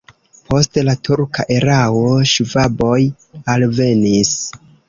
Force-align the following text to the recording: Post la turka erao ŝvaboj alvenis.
Post 0.51 0.79
la 0.87 0.95
turka 1.07 1.45
erao 1.57 2.01
ŝvaboj 2.33 2.99
alvenis. 3.57 4.37